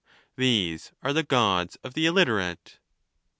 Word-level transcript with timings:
Those 0.35 0.93
are 1.03 1.13
the 1.13 1.21
Gods 1.21 1.77
of 1.83 1.93
the 1.93 2.07
illiterate. 2.07 2.79